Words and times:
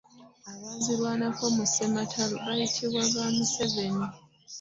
Abazirwanako 0.51 1.43
mu 1.55 1.63
ssematalo 1.69 2.35
baayitibwanga 2.45 3.19
baseveni. 3.35 4.05